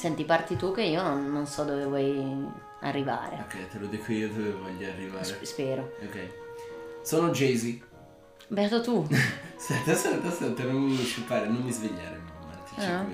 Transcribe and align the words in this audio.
Senti, 0.00 0.24
parti 0.24 0.56
tu 0.56 0.72
che 0.72 0.80
io 0.80 1.02
non, 1.02 1.30
non 1.30 1.46
so 1.46 1.62
dove 1.62 1.84
vuoi 1.84 2.46
arrivare. 2.80 3.36
Ok, 3.44 3.68
te 3.68 3.78
lo 3.78 3.86
dico 3.86 4.10
io 4.12 4.28
dove 4.30 4.50
voglio 4.52 4.88
arrivare. 4.90 5.22
S- 5.24 5.42
spero. 5.42 5.92
Ok. 6.02 6.18
Sono 7.02 7.28
Jay-Z. 7.28 7.80
Beato 8.48 8.80
tu. 8.80 9.06
Aspetta, 9.60 9.92
aspetta, 9.92 10.28
aspetta, 10.28 10.62
non 10.62 10.80
mi 10.84 10.96
sciupare, 10.96 11.48
non 11.48 11.60
mi 11.60 11.70
svegliare, 11.70 12.16
mamma, 12.16 12.54
ti 12.64 12.80
Ah. 12.80 13.04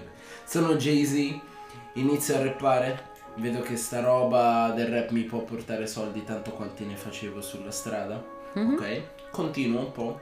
Sono 0.44 0.76
Jay-Z, 0.76 1.40
inizio 1.94 2.36
a 2.36 2.44
rappare, 2.44 3.02
vedo 3.38 3.62
che 3.62 3.74
sta 3.74 3.98
roba 4.00 4.70
del 4.70 4.86
rap 4.86 5.10
mi 5.10 5.22
può 5.24 5.40
portare 5.40 5.88
soldi 5.88 6.22
tanto 6.22 6.52
quanti 6.52 6.84
ne 6.84 6.94
facevo 6.94 7.40
sulla 7.42 7.72
strada, 7.72 8.24
Mhm. 8.52 8.74
ok? 8.74 9.00
Continuo 9.32 9.80
un 9.80 9.90
po', 9.90 10.20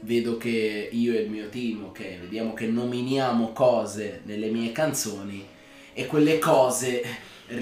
vedo 0.00 0.38
che 0.38 0.88
io 0.90 1.12
e 1.12 1.18
il 1.20 1.30
mio 1.30 1.50
team, 1.50 1.84
ok, 1.84 1.98
vediamo 2.20 2.54
che 2.54 2.66
nominiamo 2.66 3.52
cose 3.52 4.22
nelle 4.24 4.48
mie 4.48 4.72
canzoni 4.72 5.46
e 5.98 6.06
quelle 6.06 6.38
cose 6.38 7.02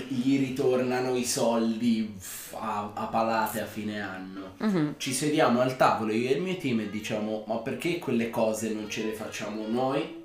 gli 0.08 0.38
ritornano 0.38 1.14
i 1.14 1.24
soldi 1.24 2.14
a, 2.54 2.90
a 2.94 3.06
palate 3.06 3.60
a 3.60 3.66
fine 3.66 4.00
anno 4.00 4.42
Mhm. 4.58 4.94
ci 4.98 5.12
sediamo 5.12 5.60
al 5.60 5.76
tavolo 5.76 6.12
io 6.12 6.30
e 6.30 6.32
il 6.34 6.42
mio 6.42 6.56
team 6.56 6.80
e 6.80 6.90
diciamo 6.90 7.44
ma 7.46 7.56
perché 7.58 7.98
quelle 7.98 8.30
cose 8.30 8.72
non 8.72 8.88
ce 8.88 9.04
le 9.04 9.12
facciamo 9.12 9.66
noi? 9.68 10.24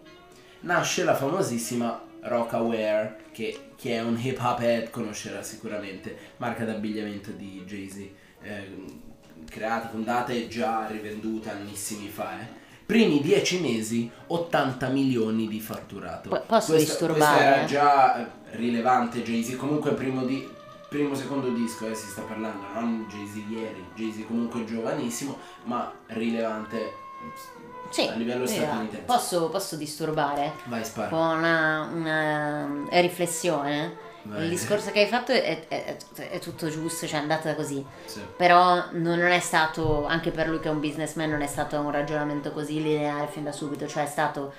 Nasce 0.61 1.03
la 1.03 1.16
famosissima 1.16 2.02
Rockaware 2.21 3.25
che 3.31 3.71
chi 3.75 3.89
è 3.91 4.02
un 4.02 4.17
hip 4.19 4.39
hop 4.41 4.59
head 4.61 4.89
conoscerà 4.89 5.41
sicuramente, 5.41 6.16
marca 6.38 6.66
d'abbigliamento 6.66 7.31
di 7.31 7.63
Jay-Z, 7.66 7.97
eh, 8.41 8.69
creata, 9.49 9.88
fondata 9.89 10.31
e 10.33 10.47
già 10.47 10.88
rivenduta 10.89 11.52
annissimi 11.52 12.07
fa. 12.09 12.39
eh. 12.41 12.45
Primi 12.89 13.21
10 13.21 13.59
mesi 13.61 14.09
80 14.25 14.88
milioni 14.88 15.47
di 15.47 15.59
fatturato. 15.59 16.30
Po- 16.30 16.41
posso 16.47 16.71
Questo- 16.71 17.05
disturbare? 17.05 17.38
Questo 17.38 17.53
era 17.55 17.66
già 17.66 18.17
eh, 18.20 18.27
rilevante 18.57 19.21
Jay-Z, 19.21 19.57
comunque 19.57 19.91
primo 19.91 20.25
di, 20.25 20.49
primo 20.89 21.13
secondo 21.13 21.50
disco 21.50 21.86
eh, 21.88 21.94
si 21.94 22.08
sta 22.08 22.23
parlando, 22.23 22.66
non 22.73 23.05
Jay-Z 23.08 23.44
ieri, 23.47 23.86
Jay-Z 23.94 24.25
comunque 24.25 24.66
giovanissimo, 24.66 25.38
ma 25.66 25.94
rilevante 26.08 26.94
Sì, 27.91 28.08
a 28.08 28.16
livello 28.16 28.47
statunitense. 28.47 29.03
posso, 29.06 29.50
posso 29.50 29.75
disturbare 29.75 30.53
Vai 30.66 30.83
spara. 30.83 31.09
con 31.09 31.19
una, 31.38 31.89
una 31.94 32.80
riflessione? 33.02 34.08
Vai. 34.23 34.44
Il 34.44 34.50
discorso 34.50 34.92
che 34.92 35.00
hai 35.02 35.08
fatto 35.08 35.31
è, 35.31 35.67
è- 35.67 35.98
è 36.16 36.39
tutto 36.39 36.70
giusto, 36.70 37.08
cioè 37.08 37.20
è 37.20 37.22
andata 37.22 37.56
così. 37.56 37.84
Sì. 38.06 38.22
Però 38.36 38.84
non 38.92 39.20
è 39.22 39.39
stato, 39.39 40.06
anche 40.06 40.31
per 40.31 40.48
lui 40.50 40.59
che 40.59 40.67
è 40.67 40.72
un 40.72 40.80
businessman, 40.80 41.30
non 41.30 41.42
è 41.42 41.48
stato 41.48 41.78
un 41.80 41.92
ragionamento 41.92 42.52
così 42.52 42.81
lineare 42.81 43.28
fin 43.28 43.44
da 43.44 43.52
subito. 43.52 43.88
Cioè 43.88 44.03
è 44.03 44.08
stato, 44.08 44.53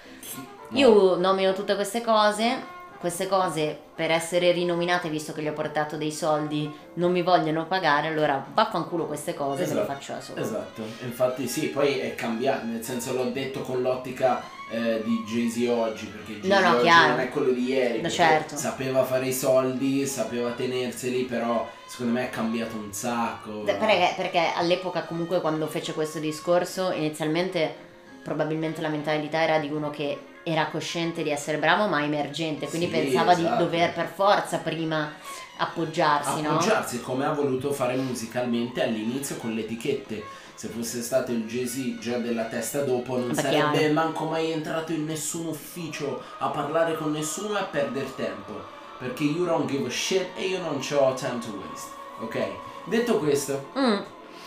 io 0.70 1.16
nomino 1.16 1.52
tutte 1.52 1.74
queste 1.74 2.00
cose, 2.02 2.78
queste 2.98 3.26
cose 3.28 3.78
per 3.94 4.10
essere 4.10 4.52
rinominate, 4.52 5.08
visto 5.08 5.32
che 5.32 5.42
gli 5.42 5.48
ho 5.48 5.52
portato 5.52 5.96
dei 5.96 6.12
soldi, 6.12 6.70
non 6.94 7.12
mi 7.12 7.22
vogliono 7.22 7.66
pagare, 7.66 8.08
allora 8.08 8.44
vaffanculo 8.52 9.06
queste 9.06 9.34
cose 9.34 9.64
e 9.64 9.66
me 9.66 9.74
le 9.74 9.80
Esatto. 9.80 9.92
faccio 9.94 10.12
da 10.12 10.20
solo. 10.20 10.40
Esatto, 10.40 10.82
infatti 11.02 11.48
sì, 11.48 11.68
poi 11.68 11.98
è 11.98 12.14
cambiato, 12.14 12.66
nel 12.66 12.82
senso 12.84 13.14
l'ho 13.14 13.30
detto 13.30 13.60
con 13.62 13.80
l'ottica 13.82 14.42
eh, 14.70 15.02
di 15.04 15.24
Jay-Z 15.26 15.68
oggi, 15.68 16.06
perché 16.06 16.40
Jay-Z 16.40 16.46
No, 16.48 16.60
no, 16.68 16.74
oggi 16.76 16.82
chiaro. 16.84 17.08
non 17.10 17.20
è 17.20 17.28
quello 17.28 17.50
di 17.50 17.64
ieri, 17.64 18.00
No, 18.00 18.08
certo. 18.08 18.56
sapeva 18.56 19.04
fare 19.04 19.26
i 19.26 19.32
soldi, 19.32 20.06
sapeva 20.06 20.50
tenerseli, 20.52 21.24
però 21.24 21.68
secondo 21.86 22.12
me 22.12 22.26
è 22.26 22.30
cambiato 22.30 22.76
un 22.76 22.92
sacco. 22.92 23.62
Perché, 23.62 24.12
perché 24.16 24.52
all'epoca 24.54 25.02
comunque 25.04 25.40
quando 25.40 25.66
fece 25.66 25.92
questo 25.92 26.18
discorso 26.20 26.92
inizialmente 26.92 27.88
probabilmente 28.22 28.80
la 28.80 28.88
mentalità 28.88 29.42
era 29.42 29.58
di 29.58 29.68
uno 29.70 29.90
che 29.90 30.18
era 30.42 30.66
cosciente 30.66 31.22
di 31.22 31.30
essere 31.30 31.58
bravo 31.58 31.86
ma 31.86 32.02
emergente, 32.02 32.68
quindi 32.68 32.86
Sì, 32.86 32.92
pensava 32.92 33.34
di 33.34 33.42
esatto. 33.42 33.64
dover 33.64 33.92
per 33.92 34.10
forza 34.14 34.58
prima 34.58 35.12
appoggiarsi, 35.56 36.40
no? 36.42 36.52
appoggiarsi 36.52 37.00
come 37.00 37.26
ha 37.26 37.32
voluto 37.32 37.72
fare 37.72 37.96
musicalmente 37.96 38.82
all'inizio 38.82 39.36
con 39.36 39.52
le 39.54 39.62
etichette. 39.62 40.22
Se 40.60 40.68
fosse 40.68 41.00
stato 41.00 41.32
il 41.32 41.46
Jay-Z 41.46 41.96
già 42.00 42.18
della 42.18 42.44
testa 42.44 42.82
dopo 42.82 43.16
non 43.16 43.28
Beh, 43.28 43.34
sarebbe 43.34 43.78
chiaro. 43.78 43.94
manco 43.94 44.24
mai 44.26 44.50
entrato 44.50 44.92
in 44.92 45.06
nessun 45.06 45.46
ufficio 45.46 46.20
a 46.36 46.48
parlare 46.48 46.98
con 46.98 47.12
nessuno 47.12 47.56
e 47.56 47.60
a 47.60 47.64
perdere 47.64 48.14
tempo. 48.14 48.52
Perché 48.98 49.24
you 49.24 49.46
don't 49.46 49.64
give 49.70 49.86
a 49.86 49.90
shit 49.90 50.26
e 50.36 50.48
io 50.48 50.60
non 50.60 50.74
ho 50.74 51.14
time 51.14 51.38
to 51.38 51.62
waste. 51.66 51.88
Ok? 52.20 52.46
Detto 52.84 53.16
questo, 53.16 53.68
Mm, 53.78 54.00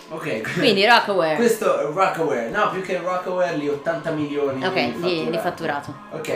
ok. 0.09 0.53
Quindi 0.59 0.85
Rockaware. 0.85 1.35
questo 1.35 1.79
è 1.79 1.84
Rockaware. 1.91 2.50
No, 2.52 2.69
più 2.69 2.84
che 2.84 3.00
Rockaware 3.00 3.57
lì 3.57 3.68
80 3.69 4.12
milioni 4.12 4.63
Ok, 4.63 4.73
di 4.97 5.02
di, 5.02 5.29
di 5.31 5.38
fatturato. 5.40 5.41
fatturato. 5.41 5.94
Ok, 6.12 6.29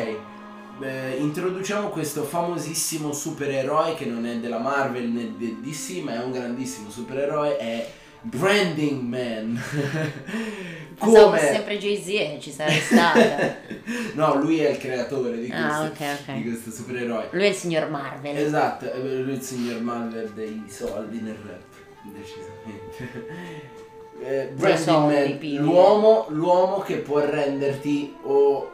eh, 0.82 1.18
introduciamo 1.20 1.90
questo 1.90 2.24
famosissimo 2.24 3.14
supereroe 3.14 3.94
che 3.94 4.06
non 4.06 4.26
è 4.26 4.38
della 4.38 4.58
Marvel 4.58 5.06
né 5.10 5.38
del 5.38 5.58
DC, 5.58 6.02
ma 6.02 6.14
è 6.16 6.24
un 6.24 6.32
grandissimo 6.32 6.90
supereroe, 6.90 7.58
è 7.58 7.88
Branding 8.30 9.02
Man. 9.02 9.62
Come? 11.00 11.38
sempre 11.40 11.78
Jay-Z 11.78 12.08
e 12.08 12.38
ci 12.42 12.52
sarei 12.52 12.80
stata. 12.80 13.56
no, 14.16 14.36
lui 14.42 14.60
è 14.60 14.72
il 14.72 14.78
creatore 14.78 15.40
di 15.40 15.48
questo, 15.48 15.66
Ah, 15.66 15.84
ok, 15.84 16.00
ok. 16.00 16.34
di 16.36 16.44
questo 16.44 16.72
supereroe. 16.72 17.28
Lui 17.32 17.44
è 17.44 17.48
il 17.50 17.54
signor 17.56 17.90
Marvel. 17.90 18.36
Esatto, 18.38 18.92
è 18.92 18.98
lui 18.98 19.34
il 19.34 19.42
signor 19.42 19.80
Marvel 19.82 20.30
dei 20.32 20.64
soldi 20.68 21.20
nel 21.22 21.38
rap, 21.46 22.12
decisamente. 22.14 23.86
Eh, 24.20 24.52
Branding 24.56 25.38
Man, 25.44 25.64
l'uomo, 25.64 26.26
l'uomo 26.30 26.80
che 26.80 26.96
può 26.96 27.20
renderti 27.20 28.16
o 28.24 28.72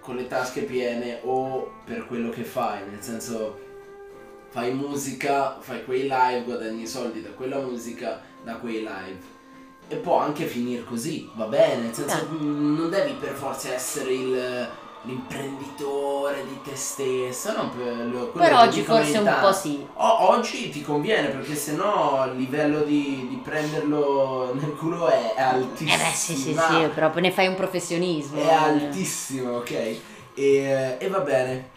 con 0.00 0.14
le 0.14 0.26
tasche 0.26 0.60
piene 0.60 1.20
o 1.22 1.72
per 1.86 2.06
quello 2.06 2.28
che 2.28 2.42
fai, 2.42 2.80
nel 2.86 3.00
senso 3.00 3.67
fai 4.50 4.72
musica, 4.72 5.58
fai 5.60 5.84
quei 5.84 6.02
live, 6.02 6.42
guadagni 6.44 6.86
soldi 6.86 7.22
da 7.22 7.30
quella 7.30 7.58
musica, 7.58 8.20
da 8.42 8.54
quei 8.56 8.78
live. 8.78 9.36
E 9.88 9.96
può 9.96 10.18
anche 10.18 10.44
finire 10.44 10.84
così, 10.84 11.30
va 11.34 11.46
bene, 11.46 11.82
nel 11.84 11.94
senso 11.94 12.28
mm, 12.30 12.76
non 12.76 12.90
devi 12.90 13.12
per 13.12 13.32
forza 13.32 13.72
essere 13.72 14.12
il, 14.12 14.68
l'imprenditore 15.02 16.44
di 16.44 16.60
te 16.62 16.76
stesso, 16.76 17.52
no? 17.52 17.70
Per, 17.70 18.06
lo- 18.06 18.30
quello 18.30 18.46
Per 18.48 18.48
che 18.48 18.54
oggi 18.66 18.82
forse 18.82 19.16
un 19.18 19.36
po' 19.40 19.52
sì. 19.52 19.86
O- 19.94 20.28
oggi 20.28 20.68
ti 20.68 20.82
conviene 20.82 21.28
perché 21.28 21.54
sennò 21.54 22.26
il 22.26 22.36
livello 22.36 22.82
di, 22.82 23.28
di 23.30 23.40
prenderlo 23.42 24.52
nel 24.54 24.74
culo 24.76 25.08
è, 25.08 25.34
è 25.34 25.40
altissimo. 25.40 25.90
Eh 25.94 25.96
beh 25.96 26.14
sì 26.14 26.36
sì 26.36 26.52
sì, 26.52 26.88
però 26.94 27.10
poi 27.10 27.22
ne 27.22 27.30
fai 27.30 27.46
un 27.46 27.54
professionismo. 27.54 28.42
È 28.42 28.52
altissimo, 28.52 29.56
ok? 29.56 29.70
E, 30.34 30.96
e 30.98 31.08
va 31.08 31.20
bene. 31.20 31.76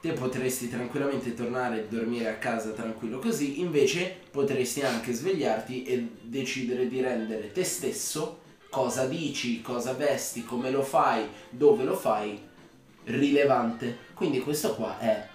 Te 0.00 0.12
potresti 0.12 0.70
tranquillamente 0.70 1.34
tornare 1.34 1.80
e 1.80 1.86
dormire 1.86 2.30
a 2.30 2.38
casa 2.38 2.70
tranquillo 2.70 3.18
così, 3.18 3.60
invece 3.60 4.16
potresti 4.30 4.80
anche 4.80 5.12
svegliarti 5.12 5.84
e 5.84 6.08
decidere 6.22 6.88
di 6.88 7.02
rendere 7.02 7.52
te 7.52 7.64
stesso, 7.64 8.40
cosa 8.70 9.04
dici, 9.04 9.60
cosa 9.60 9.92
vesti, 9.92 10.42
come 10.42 10.70
lo 10.70 10.82
fai, 10.82 11.28
dove 11.50 11.84
lo 11.84 11.94
fai, 11.94 12.40
rilevante. 13.04 13.98
Quindi 14.14 14.40
questo 14.40 14.74
qua 14.74 14.98
è 14.98 15.28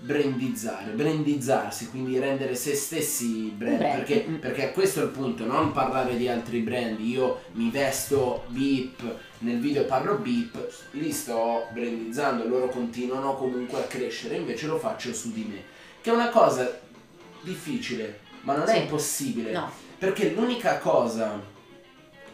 brandizzare, 0.00 0.92
brandizzarsi, 0.92 1.90
quindi 1.90 2.18
rendere 2.18 2.54
se 2.54 2.74
stessi 2.74 3.52
brand, 3.54 3.78
brand, 3.78 3.96
perché, 3.96 4.26
mm. 4.28 4.34
perché 4.36 4.72
questo 4.72 5.00
è 5.00 5.04
il 5.04 5.10
punto, 5.10 5.44
non 5.44 5.72
parlare 5.72 6.16
di 6.16 6.28
altri 6.28 6.60
brand, 6.60 6.98
io 7.00 7.42
mi 7.52 7.70
vesto 7.70 8.44
beep, 8.48 9.02
nel 9.38 9.58
video 9.58 9.84
parlo 9.84 10.16
beep, 10.16 10.56
li 10.92 11.12
sto 11.12 11.66
brandizzando, 11.72 12.46
loro 12.46 12.68
continuano 12.68 13.34
comunque 13.34 13.80
a 13.80 13.84
crescere, 13.84 14.36
invece 14.36 14.66
lo 14.66 14.78
faccio 14.78 15.12
su 15.12 15.32
di 15.32 15.44
me, 15.48 15.62
che 16.00 16.10
è 16.10 16.14
una 16.14 16.28
cosa 16.30 16.80
difficile, 17.42 18.20
ma 18.42 18.56
non 18.56 18.68
è 18.68 18.74
Sì. 18.74 18.80
impossibile, 18.80 19.52
No, 19.52 19.70
perché 19.98 20.30
l'unica 20.30 20.78
cosa, 20.78 21.40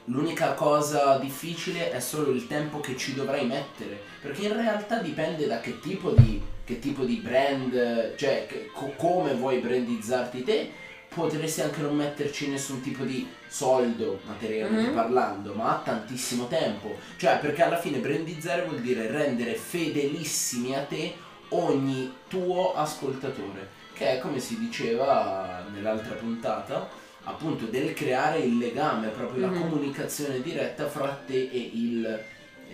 l'unica 0.07 0.53
cosa 0.53 1.17
difficile 1.19 1.91
è 1.91 2.01
solo 2.01 2.31
il 2.31 2.47
tempo 2.47 2.81
che 2.81 2.97
ci 2.97 3.15
dovrai 3.15 3.47
mettere, 3.47 3.99
perché 4.21 4.43
in 4.47 4.53
realtà 4.55 4.99
dipende 4.99 5.47
da 5.47 5.61
che 5.61 5.81
tipo 5.81 6.11
di, 6.11 6.41
che 6.65 6.79
tipo 6.79 7.05
di 7.05 7.17
brand, 7.17 8.15
cioè 8.17 8.47
che- 8.49 8.71
co- 8.73 8.93
come 8.97 9.35
vuoi 9.35 9.59
brandizzarti 9.59 10.43
te, 10.45 10.71
potresti 11.15 11.61
anche 11.61 11.81
non 11.81 11.95
metterci 11.95 12.49
nessun 12.49 12.81
tipo 12.81 13.05
di 13.05 13.27
soldo 13.47 14.19
materialmente 14.27 14.89
Mhm. 14.89 14.95
parlando, 14.95 15.53
ma 15.55 15.81
tantissimo 15.85 16.49
tempo, 16.49 16.97
cioè 17.19 17.39
perché 17.39 17.63
alla 17.63 17.79
fine 17.79 17.99
brandizzare 17.99 18.65
vuol 18.65 18.81
dire 18.81 19.09
rendere 19.11 19.55
fedelissimi 19.55 20.75
a 20.75 20.81
te 20.83 21.15
ogni 21.51 22.13
tuo 22.29 22.75
ascoltatore, 22.75 23.69
che 23.93 24.13
è 24.17 24.19
come 24.19 24.41
si 24.41 24.59
diceva 24.59 25.65
nell'altra 25.73 26.15
puntata, 26.15 26.89
appunto 27.25 27.67
del 27.67 27.95
creare 27.95 28.39
il 28.39 28.59
legame, 28.59 29.09
proprio 29.09 29.47
Mhm. 29.47 29.53
la 29.55 29.61
comunicazione 29.61 30.41
diretta 30.43 30.89
fra 30.89 31.17
te 31.27 31.49
e 31.53 31.71
il, 31.75 32.25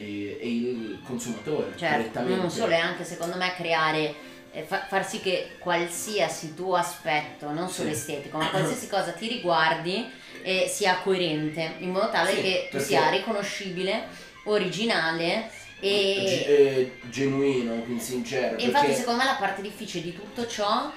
e, 0.01 0.39
e 0.41 0.49
il 0.49 1.01
consumatore. 1.05 1.73
certo, 1.77 2.21
non 2.23 2.51
solo, 2.51 2.73
è 2.73 2.79
anche 2.79 3.05
secondo 3.05 3.37
me 3.37 3.53
creare, 3.55 4.15
eh, 4.53 4.63
fa- 4.63 4.87
far 4.89 5.07
sì 5.07 5.21
che 5.21 5.51
qualsiasi 5.59 6.55
tuo 6.55 6.77
aspetto, 6.77 7.51
non 7.53 7.69
solo 7.69 7.89
Sì. 7.91 7.95
estetico, 7.95 8.39
ma 8.39 8.49
qualsiasi 8.49 8.89
cosa 8.91 9.13
ti 9.13 9.29
riguardi 9.29 10.09
eh, 10.43 10.67
sia 10.73 10.97
coerente, 11.03 11.75
in 11.79 11.91
modo 11.91 12.09
tale 12.11 12.35
Sì, 12.35 12.41
che 12.41 12.69
tu 12.71 12.79
sia 12.79 13.11
riconoscibile, 13.11 14.07
originale 14.45 15.51
E, 15.83 16.25
Ge- 16.27 16.45
eh, 16.45 16.93
genuino, 17.09 17.73
quindi 17.85 18.03
sincero. 18.03 18.59
e 18.59 18.65
infatti 18.65 18.87
perché- 18.89 19.01
secondo 19.01 19.21
me 19.21 19.25
la 19.25 19.37
parte 19.39 19.63
difficile 19.63 20.03
di 20.03 20.15
tutto 20.15 20.47
ciò 20.47 20.91
è 20.91 20.93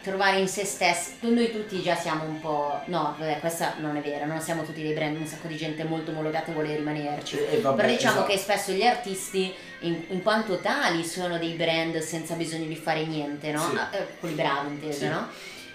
trovare 0.00 0.38
in 0.38 0.48
se 0.48 0.64
stessi, 0.64 1.12
noi 1.20 1.50
tutti 1.50 1.82
già 1.82 1.94
siamo 1.94 2.24
un 2.24 2.40
po', 2.40 2.80
no, 2.86 3.14
vabbè, 3.18 3.38
questa 3.40 3.74
non 3.80 3.96
è 3.96 4.00
vera, 4.00 4.24
non 4.24 4.40
siamo 4.40 4.62
tutti 4.62 4.82
dei 4.82 4.94
brand, 4.94 5.16
un 5.16 5.26
sacco 5.26 5.46
di 5.46 5.56
gente 5.56 5.84
molto 5.84 6.10
omologata 6.10 6.50
e 6.50 6.52
vuole 6.54 6.74
rimanerci. 6.74 7.38
Eh, 7.38 7.60
vabbè, 7.60 7.76
Però 7.76 7.88
diciamo 7.92 8.14
esatto. 8.16 8.32
che 8.32 8.38
spesso 8.38 8.72
gli 8.72 8.82
artisti, 8.82 9.52
in, 9.80 10.02
in 10.08 10.22
quanto 10.22 10.58
tali, 10.60 11.04
sono 11.04 11.36
dei 11.36 11.52
brand 11.52 11.98
senza 11.98 12.34
bisogno 12.34 12.64
di 12.66 12.76
fare 12.76 13.04
niente, 13.04 13.52
no? 13.52 13.60
Sì. 13.60 13.76
Eh, 13.96 14.06
quelli 14.20 14.34
bravi, 14.36 14.68
inteso, 14.68 14.98
Sì. 15.00 15.08
no? 15.08 15.28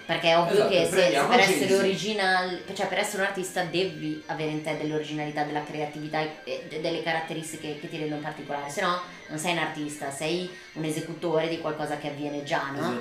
Perché 0.07 0.29
è 0.29 0.37
ovvio 0.37 0.53
Esatto, 0.53 0.69
che 0.69 0.85
se, 0.85 1.25
per 1.27 1.39
essere 1.39 1.75
original, 1.75 2.63
cioè 2.73 2.87
per 2.87 2.97
essere 2.99 3.23
un 3.23 3.27
artista 3.27 3.63
devi 3.63 4.23
avere 4.27 4.51
in 4.51 4.63
te 4.63 4.77
dell'originalità, 4.77 5.43
della 5.43 5.63
creatività 5.63 6.21
e 6.45 6.65
delle 6.81 7.03
caratteristiche 7.03 7.77
che 7.77 7.89
ti 7.89 7.97
rendono 7.97 8.21
particolare, 8.21 8.69
se 8.69 8.79
no 8.81 9.01
non 9.27 9.37
sei 9.37 9.51
un 9.51 9.57
artista, 9.57 10.09
sei 10.09 10.49
un 10.73 10.85
esecutore 10.85 11.49
di 11.49 11.59
qualcosa 11.59 11.97
che 11.97 12.07
avviene 12.07 12.43
già, 12.43 12.71
no? 12.71 12.97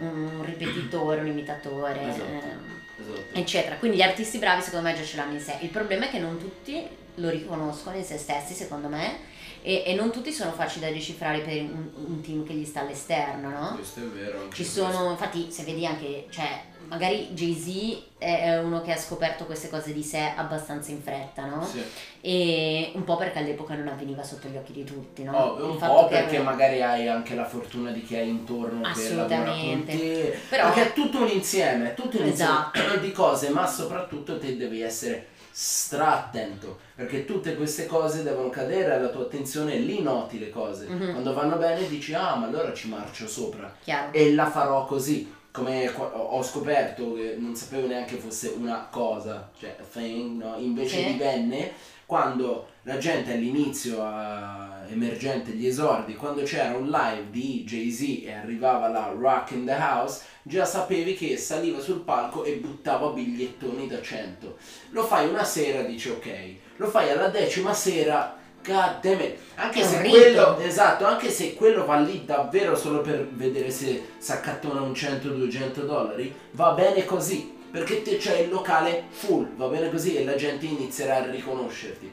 Un 0.00 0.42
ripetitore, 0.44 1.20
un 1.22 1.28
imitatore. 1.28 2.02
Esatto. 2.02 2.24
ehm, 2.24 2.80
Esatto. 3.00 3.38
eccetera. 3.38 3.76
Quindi 3.76 3.96
gli 3.96 4.02
artisti 4.02 4.36
bravi 4.38 4.60
secondo 4.60 4.88
me 4.88 4.94
già 4.94 5.02
ce 5.02 5.16
l'hanno 5.16 5.32
in 5.32 5.40
sé. 5.40 5.56
Il 5.60 5.70
problema 5.70 6.04
è 6.04 6.10
che 6.10 6.18
non 6.18 6.38
tutti 6.38 6.86
lo 7.16 7.30
riconoscono 7.30 7.96
in 7.96 8.04
se 8.04 8.18
stessi, 8.18 8.52
secondo 8.52 8.88
me, 8.88 9.16
e, 9.62 9.82
e 9.86 9.94
non 9.94 10.10
tutti 10.10 10.32
sono 10.32 10.52
facili 10.52 10.84
da 10.84 10.90
decifrare 10.90 11.38
per 11.40 11.54
un, 11.62 11.88
un 11.94 12.20
team 12.20 12.44
che 12.44 12.52
gli 12.52 12.64
sta 12.64 12.80
all'esterno, 12.80 13.48
no? 13.48 13.74
Questo 13.76 14.00
è 14.00 14.04
vero. 14.04 14.40
Ci 14.52 14.62
questo. 14.62 14.90
sono, 14.90 15.10
infatti, 15.10 15.50
se 15.50 15.62
vedi 15.62 15.86
anche, 15.86 16.26
cioè, 16.30 16.64
magari 16.88 17.28
Jay-Z 17.30 18.02
è 18.18 18.58
uno 18.58 18.82
che 18.82 18.92
ha 18.92 18.96
scoperto 18.98 19.46
queste 19.46 19.68
cose 19.70 19.92
di 19.92 20.02
sé 20.02 20.32
abbastanza 20.36 20.90
in 20.90 21.00
fretta, 21.00 21.46
no? 21.46 21.64
Sì. 21.64 21.82
E 22.20 22.90
un 22.94 23.04
po' 23.04 23.16
perché 23.16 23.38
all'epoca 23.38 23.74
non 23.74 23.88
avveniva 23.88 24.22
sotto 24.22 24.48
gli 24.48 24.56
occhi 24.56 24.72
di 24.72 24.84
tutti, 24.84 25.22
no? 25.22 25.32
Oh, 25.36 25.70
un 25.70 25.78
po' 25.78 26.06
che 26.08 26.16
perché 26.16 26.36
aveva- 26.36 26.50
magari 26.50 26.82
hai 26.82 27.08
anche 27.08 27.34
la 27.34 27.44
fortuna 27.46 27.90
di 27.92 28.02
chi 28.02 28.16
hai 28.16 28.28
intorno 28.28 28.84
Assolutamente. 28.86 29.96
te. 29.96 30.38
Però- 30.48 30.66
Perché 30.72 30.90
è 30.90 30.92
tutto 30.92 31.22
un 31.22 31.28
insieme, 31.28 31.92
è 31.92 31.94
tutto 31.94 32.18
un 32.20 32.26
Esatto. 32.28 32.78
insieme 32.78 33.00
di 33.00 33.12
cose, 33.12 33.48
ma 33.50 33.66
soprattutto 33.66 34.38
te 34.38 34.56
devi 34.56 34.80
essere 34.82 35.28
stra 35.54 36.14
attento 36.14 36.78
perché 36.94 37.24
tutte 37.26 37.54
queste 37.56 37.84
cose 37.86 38.22
devono 38.22 38.48
cadere 38.48 38.94
alla 38.94 39.08
tua 39.08 39.22
attenzione 39.22 39.74
e 39.74 39.78
lì 39.80 40.00
noti 40.00 40.38
le 40.38 40.48
cose. 40.50 40.86
Mhm. 40.88 41.10
Quando 41.12 41.34
vanno 41.34 41.56
bene 41.56 41.86
dici 41.86 42.14
"Ah, 42.14 42.34
ma 42.36 42.46
allora 42.46 42.72
ci 42.72 42.88
marcio 42.88 43.28
sopra" 43.28 43.72
Chiaro. 43.84 44.12
e 44.12 44.34
la 44.34 44.50
farò 44.50 44.86
così. 44.86 45.40
Come 45.52 45.92
ho 45.94 46.42
scoperto 46.42 47.12
che 47.12 47.36
non 47.38 47.54
sapevo 47.54 47.86
neanche 47.86 48.16
fosse 48.16 48.54
una 48.56 48.88
cosa, 48.90 49.50
cioè 49.58 49.76
thing, 49.92 50.42
no? 50.42 50.56
invece 50.58 51.02
Sì. 51.04 51.12
divenne 51.12 51.72
quando 52.06 52.68
la 52.84 52.96
gente 52.96 53.32
all'inizio 53.32 54.02
a- 54.02 54.84
emergente, 54.88 55.52
gli 55.52 55.66
esordi, 55.66 56.14
quando 56.16 56.42
c'era 56.42 56.74
un 56.76 56.88
live 56.88 57.30
di 57.30 57.64
Jay-Z 57.66 58.24
e 58.24 58.32
arrivava 58.32 58.88
la 58.88 59.14
Rock 59.14 59.50
in 59.52 59.66
the 59.66 59.72
House, 59.78 60.22
già 60.42 60.64
sapevi 60.64 61.14
che 61.14 61.36
saliva 61.36 61.80
sul 61.80 62.00
palco 62.00 62.44
e 62.44 62.56
buttava 62.56 63.10
bigliettoni 63.10 63.86
da 63.86 64.00
100. 64.00 64.56
Lo 64.90 65.04
fai 65.04 65.28
una 65.28 65.44
sera, 65.44 65.82
dici 65.82 66.08
ok, 66.08 66.54
lo 66.76 66.88
fai 66.88 67.10
alla 67.10 67.28
decima 67.28 67.72
sera, 67.74 68.36
god 68.64 69.00
damn 69.00 69.20
it, 69.20 69.36
anche 69.56 69.84
se 69.84 70.00
quello, 70.00 70.58
esatto, 70.58 71.04
anche 71.04 71.30
se 71.30 71.54
quello 71.54 71.84
va 71.84 71.98
lì 71.98 72.24
davvero 72.24 72.76
solo 72.76 73.00
per 73.00 73.26
vedere 73.32 73.70
se 73.70 74.08
si 74.18 74.32
accattona 74.32 74.80
un 74.80 74.92
100-200 74.92 75.80
dollari, 75.84 76.34
va 76.52 76.72
bene 76.72 77.04
così, 77.04 77.58
perché 77.70 78.02
te 78.02 78.16
c'è 78.16 78.38
il 78.38 78.50
locale 78.50 79.04
full, 79.10 79.56
va 79.56 79.66
bene 79.66 79.90
così 79.90 80.16
e 80.16 80.24
la 80.24 80.34
gente 80.34 80.66
inizierà 80.66 81.16
a 81.16 81.30
riconoscerti. 81.30 82.12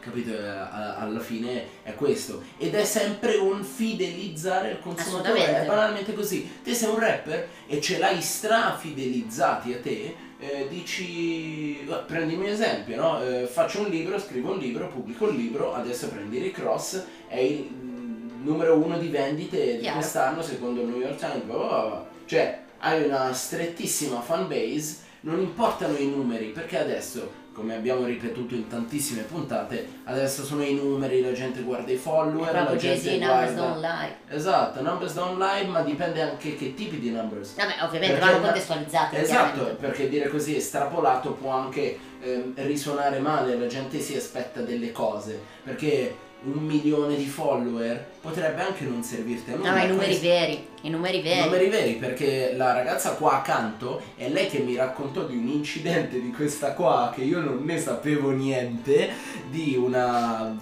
Capito? 0.00 0.30
Eh, 0.32 0.46
Alla 0.46 1.20
fine 1.20 1.64
è 1.82 1.94
questo. 1.94 2.42
Ed 2.56 2.74
è 2.74 2.84
sempre 2.84 3.36
un 3.36 3.62
fidelizzare 3.64 4.70
il 4.70 4.78
consumatore. 4.80 5.62
È 5.62 5.66
banalmente 5.66 6.14
così. 6.14 6.60
Te 6.62 6.74
sei 6.74 6.88
un 6.90 6.98
rapper 6.98 7.48
e 7.66 7.80
ce 7.80 7.98
l'hai 7.98 8.20
strafidelizzati 8.22 9.72
a 9.72 9.80
te. 9.80 10.14
eh, 10.40 10.66
dici, 10.68 11.84
prendi 12.06 12.34
il 12.34 12.38
mio 12.38 12.48
esempio, 12.48 12.96
no? 12.96 13.20
Eh, 13.22 13.46
faccio 13.46 13.80
un 13.80 13.88
libro, 13.88 14.18
scrivo 14.20 14.52
un 14.52 14.58
libro, 14.58 14.86
pubblico 14.88 15.24
un 15.28 15.34
libro, 15.34 15.74
adesso 15.74 16.08
prendi 16.08 16.38
Rick 16.38 16.60
Ross, 16.60 17.02
è 17.26 17.38
il 17.40 17.68
mm, 17.68 18.44
numero 18.44 18.76
uno 18.76 18.98
di 18.98 19.08
vendite 19.08 19.78
di 19.78 19.86
quest'anno 19.88 20.40
secondo 20.42 20.82
il 20.82 20.86
New 20.88 21.00
York 21.00 21.16
Times, 21.18 21.42
bla 21.42 21.56
bla 21.56 21.66
bla. 21.86 22.08
cioè 22.26 22.60
hai 22.78 23.02
una 23.04 23.32
strettissima 23.32 24.20
fan 24.20 24.46
base, 24.46 24.98
non 25.22 25.40
importano 25.40 25.98
i 25.98 26.06
numeri, 26.08 26.46
perché 26.50 26.78
adesso, 26.78 27.32
come 27.58 27.74
abbiamo 27.74 28.04
ripetuto 28.04 28.54
in 28.54 28.68
tantissime 28.68 29.22
puntate, 29.22 29.86
adesso 30.04 30.44
sono 30.44 30.62
i 30.62 30.74
numeri, 30.74 31.20
la 31.20 31.32
gente 31.32 31.62
guarda 31.62 31.90
i 31.90 31.96
follower, 31.96 32.54
la 32.54 32.76
gente 32.76 33.18
numbers 33.18 33.52
guarda... 33.52 33.60
don't 33.60 33.80
lie. 33.80 34.16
Esatto, 34.28 34.80
numbers 34.80 35.14
don't 35.14 35.38
lie, 35.38 35.66
ma 35.66 35.82
dipende 35.82 36.22
anche 36.22 36.54
che 36.54 36.74
tipi 36.74 37.00
di 37.00 37.10
numbers. 37.10 37.56
Vabbè, 37.56 37.82
ovviamente 37.82 38.20
vanno 38.20 38.40
contestualizzati. 38.40 39.16
Esatto, 39.16 39.76
perché 39.80 40.08
dire 40.08 40.28
così 40.28 40.54
estrapolato 40.54 41.32
può 41.32 41.50
anche 41.50 41.98
ehm, 42.20 42.52
risuonare 42.54 43.18
male, 43.18 43.58
la 43.58 43.66
gente 43.66 43.98
si 43.98 44.14
aspetta 44.14 44.60
delle 44.60 44.92
cose, 44.92 45.40
perché 45.64 46.26
un 46.44 46.64
milione 46.64 47.16
di 47.16 47.26
follower 47.26 48.06
potrebbe 48.20 48.60
anche 48.62 48.84
non 48.84 49.02
servirti 49.02 49.50
a 49.50 49.56
nulla. 49.56 49.70
No, 49.70 49.76
ma 49.76 49.82
i 49.82 49.88
numeri 49.88 50.06
questo- 50.06 50.26
veri, 50.28 50.66
i 50.82 50.90
numeri 50.90 51.20
veri. 51.20 51.40
Numeri 51.44 51.68
veri 51.68 51.92
perché 51.94 52.52
la 52.54 52.72
ragazza 52.72 53.12
qua 53.14 53.38
accanto 53.38 54.00
è 54.16 54.28
lei 54.28 54.46
che 54.48 54.58
mi 54.60 54.76
raccontò 54.76 55.24
di 55.24 55.36
un 55.36 55.48
incidente 55.48 56.20
di 56.20 56.30
questa 56.30 56.72
qua 56.74 57.12
che 57.14 57.22
io 57.22 57.40
non 57.40 57.62
ne 57.64 57.78
sapevo 57.78 58.30
niente 58.30 59.10
di 59.50 59.74
una 59.76 60.56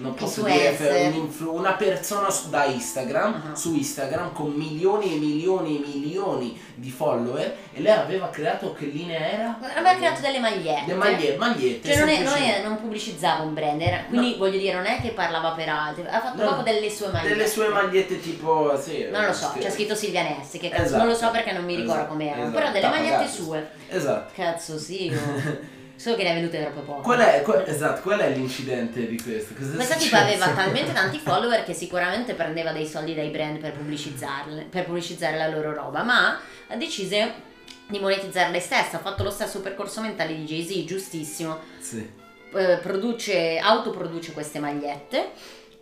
non 0.00 0.14
posso 0.14 0.42
dire 0.42 1.10
influ- 1.12 1.52
una 1.54 1.72
persona 1.72 2.30
su- 2.30 2.48
da 2.48 2.64
Instagram 2.64 3.50
Ah. 3.52 3.54
su 3.54 3.74
Instagram 3.74 4.32
con 4.32 4.50
milioni 4.52 5.14
e 5.14 5.18
milioni 5.18 5.76
e 5.82 5.86
milioni 5.86 6.60
di 6.74 6.90
follower 6.90 7.56
e 7.72 7.80
lei 7.80 7.92
aveva 7.92 8.28
creato 8.30 8.72
che 8.72 8.86
linea 8.86 9.18
era? 9.32 9.58
Aveva 9.76 9.94
creato 9.96 10.20
delle 10.20 10.38
magliette. 10.38 10.84
Le 10.86 10.94
magliette, 10.94 11.36
magliette 11.36 11.88
Cioè 11.92 11.98
non, 12.00 12.08
è, 12.08 12.22
non, 12.22 12.32
è- 12.34 12.62
non 12.62 12.80
pubblicizzava 12.80 13.42
un 13.42 13.54
brand, 13.54 13.80
era- 13.80 14.04
quindi 14.08 14.36
voglio 14.38 14.58
dire 14.58 14.74
non 14.74 14.86
è 14.86 15.00
che 15.00 15.10
parlava 15.10 15.50
per 15.50 15.68
altri, 15.68 16.04
ha 16.08 16.20
fatto 16.20 16.42
No, 16.42 16.54
proprio 16.54 16.72
delle 16.74 16.90
sue 16.90 17.08
magliette. 17.08 17.28
delle 17.34 17.48
sue 17.48 17.68
magliette 17.68 18.20
tipo 18.20 18.78
sì, 18.80 19.06
Non 19.10 19.26
lo 19.26 19.32
so, 19.32 19.52
c'è 19.58 19.70
scritto 19.70 19.94
Silvia 19.94 20.22
Nessi, 20.22 20.58
che 20.58 20.68
cazzo, 20.70 20.82
Esatto. 20.82 20.98
non 21.02 21.08
lo 21.08 21.14
so 21.14 21.30
perché 21.30 21.52
non 21.52 21.64
mi 21.64 21.74
ricordo 21.74 21.92
Esatto, 22.00 22.08
com'erano, 22.12 22.42
esatto. 22.42 22.58
però 22.58 22.70
delle 22.72 22.88
magliette 22.88 23.24
Gazzis. 23.24 23.34
sue. 23.44 23.70
Esatto. 23.88 24.32
Cazzo 24.34 24.78
sì, 24.78 25.12
oh. 25.14 25.78
solo 26.00 26.16
che 26.16 26.22
ne 26.22 26.30
è 26.30 26.34
venute 26.34 26.58
troppo 26.62 26.80
poco. 26.80 27.02
Qual 27.02 27.18
è, 27.18 27.42
qual- 27.42 27.62
esatto, 27.66 28.00
qual 28.00 28.20
è 28.20 28.30
l'incidente 28.30 29.06
di 29.06 29.20
questo? 29.20 29.52
Cosa 29.52 29.72
è 29.72 29.74
Questa 29.74 29.98
successo? 29.98 30.16
tipa 30.16 30.22
aveva 30.22 30.48
talmente 30.48 30.92
tanti 30.94 31.18
follower 31.18 31.62
che 31.62 31.74
sicuramente 31.74 32.32
prendeva 32.32 32.72
dei 32.72 32.86
soldi 32.86 33.14
dai 33.14 33.28
brand 33.28 33.58
per 33.58 33.72
pubblicizzarle, 33.72 34.68
per 34.70 34.86
pubblicizzare 34.86 35.36
la 35.36 35.48
loro 35.48 35.74
roba, 35.74 36.02
ma 36.02 36.40
ha 36.68 36.76
deciso 36.76 37.48
di 37.86 37.98
monetizzare 37.98 38.50
lei 38.50 38.62
stessa, 38.62 38.96
ha 38.96 39.00
fatto 39.00 39.22
lo 39.22 39.30
stesso 39.30 39.60
percorso 39.60 40.00
mentale 40.00 40.34
di 40.34 40.44
Jay-Z, 40.44 40.84
giustissimo. 40.86 41.58
Sì. 41.78 42.10
Eh, 42.54 42.78
produce, 42.78 43.58
autoproduce 43.58 44.32
queste 44.32 44.58
magliette, 44.58 45.32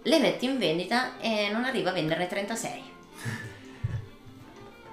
le 0.03 0.19
mette 0.19 0.47
in 0.47 0.59
vendita 0.59 1.21
e 1.21 1.49
non 1.53 1.65
arriva 1.65 1.91
a 1.91 1.93
venderne 1.93 2.27
36. 2.27 2.97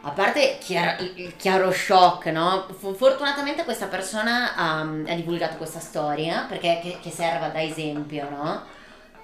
A 0.07 0.11
parte 0.11 0.57
chiaro- 0.59 1.01
il 1.15 1.33
chiaro 1.35 1.71
shock, 1.71 2.27
no? 2.27 2.67
Fortunatamente 2.95 3.63
questa 3.63 3.87
persona 3.87 4.55
ha, 4.55 4.79
ha 4.81 5.15
divulgato 5.15 5.57
questa 5.57 5.79
storia 5.79 6.45
perché 6.47 6.79
che, 6.81 6.97
che 7.01 7.09
serva 7.09 7.47
da 7.47 7.61
esempio, 7.61 8.27
no? 8.29 8.61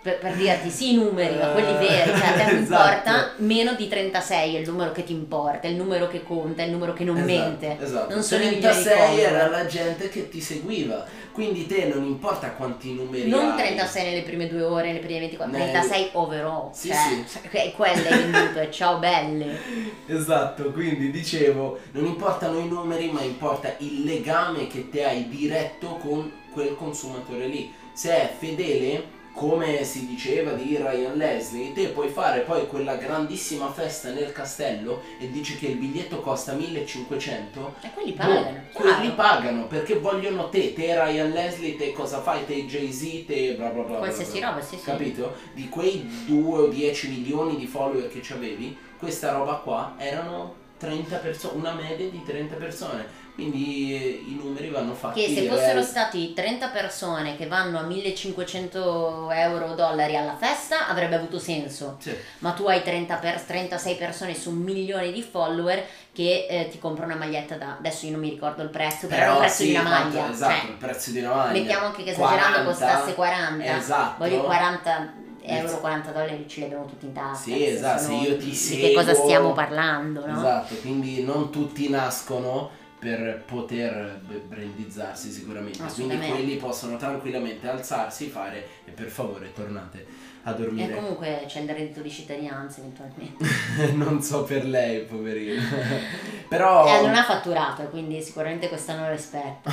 Per, 0.01 0.17
per 0.17 0.33
dirti 0.33 0.71
sì 0.71 0.93
i 0.93 0.95
numeri, 0.95 1.35
ma 1.37 1.49
quelli 1.49 1.73
veri, 1.73 2.09
cioè 2.17 2.27
a 2.29 2.31
te 2.33 2.51
non 2.51 2.63
Esatto. 2.63 2.89
importa 2.91 3.31
meno 3.37 3.73
di 3.75 3.87
36 3.87 4.55
è 4.55 4.59
il 4.59 4.67
numero 4.67 4.91
che 4.91 5.03
ti 5.03 5.11
importa, 5.13 5.67
è 5.67 5.69
il 5.69 5.75
numero 5.75 6.07
che 6.07 6.23
conta, 6.23 6.63
è 6.63 6.65
il 6.65 6.71
numero 6.71 6.93
che 6.93 7.03
non 7.03 7.17
Esatto, 7.17 7.31
mente. 7.31 7.77
Esatto. 7.79 8.11
Non 8.15 8.23
sono 8.23 8.41
i 8.41 8.49
milioni 8.49 8.75
di 8.77 8.81
36 8.83 8.97
follower. 9.07 9.33
era 9.33 9.47
la 9.49 9.65
gente 9.67 10.09
che 10.09 10.29
ti 10.29 10.41
seguiva. 10.41 11.05
Quindi 11.31 11.65
te 11.65 11.85
non 11.85 12.03
importa 12.03 12.51
quanti 12.51 12.93
numeri 12.93 13.29
Non 13.29 13.51
hai. 13.51 13.57
36 13.57 14.03
nelle 14.03 14.21
prime 14.23 14.47
due 14.47 14.63
ore, 14.63 14.87
nelle 14.87 14.99
prime 14.99 15.19
24, 15.19 15.57
Ne- 15.57 15.71
36 15.71 16.09
overall. 16.13 16.71
Sì, 16.73 16.89
cioè, 16.89 17.23
sì. 17.25 17.47
que- 17.49 17.71
quello 17.75 18.03
è 18.03 18.17
venduto, 18.17 18.59
e 18.59 18.71
ciao 18.71 18.97
belle. 18.99 19.59
Esatto, 20.07 20.71
quindi 20.71 21.09
dicevo, 21.09 21.79
non 21.91 22.05
importano 22.05 22.59
i 22.59 22.67
numeri, 22.67 23.09
ma 23.09 23.21
importa 23.21 23.73
il 23.79 24.03
legame 24.03 24.67
che 24.67 24.89
te 24.89 25.05
hai 25.05 25.27
diretto 25.29 25.95
con 25.97 26.29
quel 26.51 26.75
consumatore 26.75 27.47
lì. 27.47 27.71
Se 27.93 28.09
è 28.11 28.33
fedele, 28.37 29.19
come 29.33 29.83
si 29.83 30.05
diceva 30.07 30.51
di 30.53 30.75
Ryan 30.77 31.15
Leslie, 31.15 31.71
te 31.73 31.87
puoi 31.87 32.09
fare 32.09 32.41
poi 32.41 32.67
quella 32.67 32.95
grandissima 32.95 33.71
festa 33.71 34.11
nel 34.11 34.31
castello 34.31 35.01
e 35.19 35.29
dici 35.31 35.57
che 35.57 35.67
il 35.67 35.77
biglietto 35.77 36.19
costa 36.19 36.53
1500 36.53 37.75
E 37.81 37.89
quelli 37.93 38.11
Boh, 38.11 38.17
pagano. 38.17 38.61
quelli 38.73 38.99
chiaro. 38.99 39.15
pagano 39.15 39.67
perché 39.67 39.95
vogliono 39.99 40.49
te, 40.49 40.73
te 40.73 40.93
Ryan 41.01 41.31
Leslie, 41.31 41.75
te 41.77 41.91
cosa 41.93 42.19
fai, 42.21 42.45
te 42.45 42.65
Jay-Z, 42.65 43.25
te 43.25 43.53
bla 43.55 43.67
bla 43.69 43.81
bla. 43.83 43.89
bla, 43.89 43.97
Qualsiasi 43.99 44.39
bla. 44.39 44.49
roba, 44.49 44.61
sì, 44.61 44.77
sì. 44.77 44.83
Capito? 44.83 45.35
Di 45.53 45.69
quei 45.69 46.07
2 46.27 46.59
o 46.59 46.67
10 46.67 47.09
milioni 47.09 47.55
di 47.57 47.65
follower 47.67 48.09
che 48.09 48.21
avevi, 48.33 48.77
questa 48.97 49.31
roba 49.31 49.55
qua 49.63 49.95
erano 49.97 50.55
30 50.81 51.17
persone, 51.17 51.57
una 51.57 51.73
media 51.73 52.09
di 52.09 52.23
30 52.25 52.55
persone. 52.55 53.19
Quindi 53.35 53.95
eh, 53.95 54.23
i 54.27 54.35
numeri 54.35 54.69
vanno 54.69 54.93
fatti. 54.93 55.23
Che 55.23 55.33
se 55.33 55.47
fossero 55.47 55.81
stati 55.83 56.33
30 56.33 56.67
persone 56.69 57.37
che 57.37 57.47
vanno 57.47 57.79
a 57.79 57.83
1500 57.83 59.31
euro 59.31 59.67
o 59.67 59.75
dollari 59.75 60.17
alla 60.17 60.35
festa 60.35 60.87
avrebbe 60.87 61.15
avuto 61.15 61.39
senso. 61.39 61.97
Sì. 61.99 62.15
Ma 62.39 62.51
tu 62.51 62.65
hai 62.65 62.81
30 62.81 63.15
per, 63.15 63.39
36 63.39 63.95
persone 63.95 64.35
su 64.35 64.49
un 64.49 64.57
milione 64.57 65.11
di 65.11 65.21
follower 65.21 65.85
che 66.11 66.47
eh, 66.49 66.67
ti 66.69 66.79
comprano 66.79 67.13
una 67.13 67.23
maglietta 67.23 67.55
da. 67.55 67.77
Adesso 67.77 68.05
io 68.05 68.11
non 68.13 68.19
mi 68.19 68.29
ricordo 68.29 68.63
il 68.63 68.69
prezzo, 68.69 69.07
però, 69.07 69.21
però 69.21 69.33
il 69.33 69.39
prezzo 69.39 69.61
sì, 69.61 69.65
di 69.65 69.75
una 69.75 69.83
maglia. 69.83 70.17
Quanto, 70.17 70.33
esatto, 70.33 70.53
cioè, 70.53 70.69
il 70.69 70.77
prezzo 70.77 71.11
di 71.11 71.19
una 71.19 71.35
maglia. 71.35 71.59
Mettiamo 71.59 71.85
anche 71.85 72.03
che 72.03 72.09
esagerando 72.09 72.59
40, 72.59 72.63
costasse 72.63 73.13
40. 73.13 73.77
Esatto. 73.77 74.15
Voglio 74.17 74.43
40 74.43 75.29
euro, 75.43 75.79
40 75.79 76.11
dollari 76.11 76.45
ce 76.47 76.59
li 76.59 76.65
abbiamo 76.65 76.85
tutti 76.85 77.05
in 77.05 77.13
tasca. 77.13 77.43
Sì, 77.43 77.65
esatto, 77.65 78.01
se 78.03 78.13
io 78.13 78.37
ti 78.37 78.45
di 78.45 78.55
seguo... 78.55 78.87
che 78.87 78.93
cosa 78.93 79.13
stiamo 79.13 79.53
parlando, 79.53 80.25
no? 80.25 80.37
Esatto, 80.37 80.75
quindi 80.75 81.23
non 81.23 81.51
tutti 81.51 81.89
nascono 81.89 82.79
per 83.01 83.43
poter 83.45 84.21
brandizzarsi 84.47 85.31
sicuramente. 85.31 85.83
Quindi 85.93 86.17
quelli 86.17 86.55
possono 86.57 86.97
tranquillamente 86.97 87.67
alzarsi, 87.67 88.27
fare 88.27 88.67
e 88.85 88.91
per 88.91 89.07
favore 89.07 89.51
tornate 89.53 90.05
a 90.43 90.53
dormire. 90.53 90.93
E 90.93 90.95
comunque 90.95 91.43
c'è 91.47 91.61
il 91.61 91.69
reddito 91.69 92.01
di 92.01 92.11
cittadinanza 92.11 92.79
eventualmente. 92.79 93.45
non 93.93 94.21
so 94.21 94.43
per 94.43 94.65
lei, 94.65 95.01
poverino. 95.01 95.61
Però... 96.47 96.85
Eh, 96.87 97.01
non 97.01 97.15
ha 97.15 97.23
fatturato, 97.23 97.83
quindi 97.83 98.21
sicuramente 98.21 98.67
quest'anno 98.67 99.07
lo 99.07 99.13
aspetta. 99.15 99.71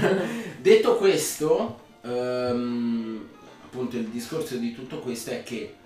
Detto 0.58 0.96
questo, 0.96 1.80
um, 2.02 3.28
appunto 3.70 3.96
il 3.96 4.08
discorso 4.08 4.56
di 4.56 4.74
tutto 4.74 4.98
questo 4.98 5.30
è 5.30 5.44
che 5.44 5.76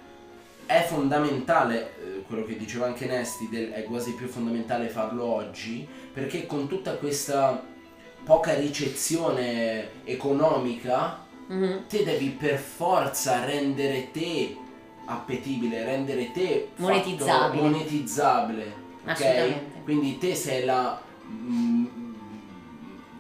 è 0.64 0.82
fondamentale, 0.88 1.92
eh, 2.00 2.22
quello 2.26 2.44
che 2.44 2.56
diceva 2.56 2.86
anche 2.86 3.04
Nesti, 3.06 3.48
del, 3.50 3.70
è 3.72 3.84
quasi 3.84 4.14
più 4.14 4.26
fondamentale 4.26 4.88
farlo 4.88 5.24
oggi, 5.24 5.86
perché 6.12 6.46
con 6.46 6.66
tutta 6.66 6.94
questa 6.94 7.62
poca 8.24 8.54
ricezione 8.54 10.04
economica, 10.04 11.26
mm-hmm. 11.52 11.78
te 11.86 12.04
devi 12.04 12.30
per 12.30 12.58
forza 12.58 13.44
rendere 13.44 14.10
te 14.10 14.56
appetibile, 15.04 15.84
rendere 15.84 16.32
te 16.32 16.70
monetizzabile. 16.76 17.62
monetizzabile 17.62 18.82
okay? 19.06 19.82
Quindi 19.84 20.18
te 20.18 20.34
sei 20.34 20.64
la... 20.64 21.00
Mm, 21.26 21.83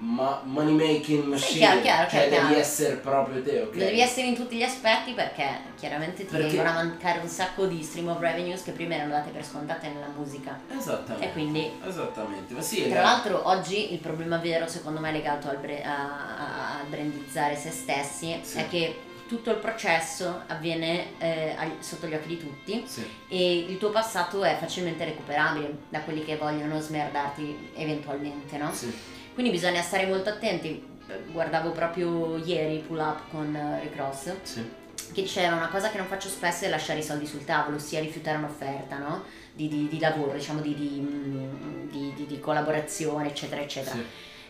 ma 0.04 0.42
money 0.44 0.74
making 0.74 1.24
machine. 1.24 1.52
Sì, 1.52 1.58
chiaro, 1.58 1.80
chiaro, 1.80 2.10
cioè 2.10 2.28
chiaro. 2.28 2.48
devi 2.48 2.60
essere 2.60 2.96
proprio 2.96 3.42
te, 3.42 3.62
ok? 3.62 3.74
Devi 3.74 4.00
essere 4.00 4.26
in 4.26 4.34
tutti 4.34 4.56
gli 4.56 4.62
aspetti 4.62 5.12
perché 5.12 5.46
chiaramente 5.76 6.26
ti 6.26 6.30
perché... 6.30 6.48
vengono 6.48 6.68
a 6.68 6.72
mancare 6.72 7.20
un 7.20 7.28
sacco 7.28 7.64
di 7.64 7.82
stream 7.82 8.08
of 8.08 8.20
revenues 8.20 8.62
che 8.62 8.72
prima 8.72 8.94
erano 8.94 9.12
date 9.12 9.30
per 9.30 9.44
scontate 9.44 9.88
nella 9.88 10.10
musica. 10.14 10.60
Esattamente. 10.70 11.26
E 11.26 11.32
quindi... 11.32 11.70
Esattamente. 11.86 12.52
Ma 12.52 12.60
sì, 12.60 12.86
Tra 12.88 13.00
l'altro 13.00 13.48
oggi 13.48 13.94
il 13.94 13.98
problema 13.98 14.36
vero 14.36 14.68
secondo 14.68 15.00
me 15.00 15.10
legato 15.10 15.48
al, 15.48 15.56
bre- 15.56 15.82
a, 15.82 16.80
a 16.80 16.84
brandizzare 16.86 17.56
se 17.56 17.70
stessi 17.70 18.38
sì. 18.42 18.58
è 18.58 18.68
che 18.68 18.98
tutto 19.26 19.50
il 19.50 19.56
processo 19.56 20.42
avviene 20.48 21.18
eh, 21.18 21.56
sotto 21.80 22.06
gli 22.06 22.14
occhi 22.14 22.28
di 22.28 22.38
tutti 22.38 22.84
sì. 22.86 23.08
e 23.28 23.56
il 23.56 23.78
tuo 23.78 23.88
passato 23.88 24.44
è 24.44 24.54
facilmente 24.60 25.02
recuperabile 25.06 25.78
da 25.88 26.00
quelli 26.02 26.22
che 26.22 26.36
vogliono 26.36 26.78
smerdarti 26.78 27.70
eventualmente, 27.74 28.58
no? 28.58 28.70
Sì. 28.70 28.92
Quindi 29.34 29.50
bisogna 29.50 29.82
stare 29.82 30.06
molto 30.06 30.30
attenti. 30.30 30.92
Guardavo 31.30 31.72
proprio 31.72 32.38
ieri 32.38 32.78
Pull 32.78 32.98
Up 32.98 33.30
con 33.30 33.52
uh, 33.52 33.82
Rick 33.82 33.96
Ross. 33.96 34.32
Sì. 34.42 34.82
Che 35.12 35.22
c'era 35.24 35.54
una 35.54 35.68
cosa 35.68 35.90
che 35.90 35.98
non 35.98 36.06
faccio 36.06 36.28
spesso 36.28 36.64
è 36.64 36.68
lasciare 36.68 37.00
i 37.00 37.02
soldi 37.02 37.26
sul 37.26 37.44
tavolo, 37.44 37.76
ossia 37.76 38.00
rifiutare 38.00 38.38
un'offerta, 38.38 38.96
no? 38.96 39.24
Di, 39.52 39.68
di, 39.68 39.88
di 39.88 39.98
lavoro, 39.98 40.32
diciamo 40.32 40.60
di, 40.60 40.74
di, 40.74 42.26
di, 42.26 42.40
collaborazione, 42.40 43.28
eccetera, 43.28 43.60
eccetera. 43.60 43.96
Sì. 43.96 44.04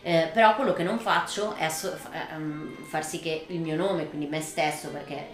Eh, 0.07 0.29
però 0.31 0.55
quello 0.55 0.73
che 0.73 0.83
non 0.83 0.99
faccio 0.99 1.55
è 1.55 1.67
so, 1.67 1.97
um, 2.35 2.75
far 2.85 3.03
sì 3.03 3.19
che 3.19 3.45
il 3.47 3.59
mio 3.59 3.75
nome, 3.75 4.07
quindi 4.07 4.27
me 4.27 4.39
stesso, 4.39 4.89
perché 4.89 5.27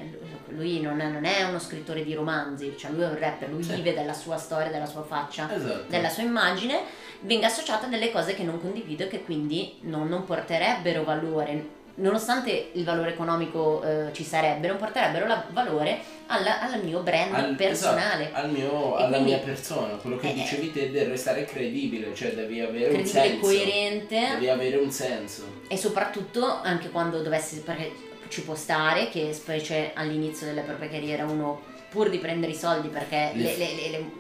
lui 0.48 0.79
non 0.79 1.01
è, 1.01 1.08
non 1.08 1.25
è 1.25 1.43
uno 1.43 1.60
scrittore 1.60 2.05
di 2.05 2.13
romanzi, 2.13 2.74
cioè 2.77 2.91
lui 2.91 3.03
è 3.03 3.08
un 3.08 3.20
rapper, 3.20 3.50
lui 3.50 3.63
sì. 3.63 3.75
vive 3.75 3.93
della 3.93 4.13
sua 4.13 4.38
storia, 4.38 4.72
della 4.72 4.86
sua 4.86 5.03
faccia, 5.03 5.53
esatto. 5.53 5.84
della 5.89 6.10
sua 6.10 6.24
immagine 6.24 6.84
venga 7.21 7.47
associata 7.47 7.85
a 7.85 7.89
delle 7.89 8.11
cose 8.11 8.33
che 8.33 8.43
non 8.43 8.59
condivido 8.59 9.03
e 9.03 9.07
che 9.07 9.23
quindi 9.23 9.77
non, 9.81 10.07
non 10.07 10.25
porterebbero 10.25 11.03
valore 11.03 11.79
nonostante 11.95 12.71
il 12.73 12.83
valore 12.83 13.11
economico 13.11 13.83
eh, 13.83 14.13
ci 14.13 14.23
sarebbe, 14.23 14.67
non 14.67 14.77
porterebbero 14.77 15.27
la, 15.27 15.45
valore 15.51 15.99
alla, 16.27 16.61
al 16.61 16.83
mio 16.83 17.01
brand 17.01 17.33
al, 17.33 17.55
personale. 17.55 18.29
Esatto, 18.29 18.45
al 18.45 18.51
mio, 18.51 18.95
alla 18.95 19.17
quindi, 19.17 19.29
mia 19.31 19.39
persona, 19.39 19.93
quello 19.95 20.17
che 20.17 20.29
eh, 20.29 20.33
dicevi 20.33 20.71
te 20.71 20.91
del 20.91 21.07
restare 21.07 21.45
credibile, 21.45 22.13
cioè 22.15 22.33
devi 22.33 22.61
avere 22.61 22.95
un 22.95 23.05
senso. 23.05 23.39
coerente. 23.39 24.27
Devi 24.31 24.49
avere 24.49 24.77
un 24.77 24.91
senso. 24.91 25.43
E 25.67 25.77
soprattutto 25.77 26.61
anche 26.61 26.89
quando 26.89 27.21
dovessi, 27.21 27.61
perché 27.61 27.91
ci 28.29 28.43
può 28.43 28.55
stare 28.55 29.09
che 29.09 29.33
specie 29.33 29.91
all'inizio 29.93 30.47
della 30.47 30.61
propria 30.61 30.89
carriera 30.89 31.25
uno 31.25 31.69
pur 31.89 32.09
di 32.09 32.19
prendere 32.19 32.53
i 32.53 32.55
soldi 32.55 32.87
perché 32.87 33.31
le, 33.33 33.57
le, 33.57 33.75
le, 33.75 34.11